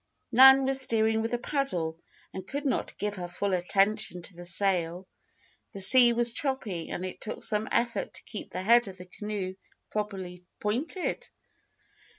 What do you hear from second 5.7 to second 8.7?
The sea was choppy and it took some effort to keep the